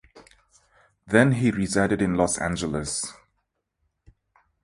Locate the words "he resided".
1.33-2.01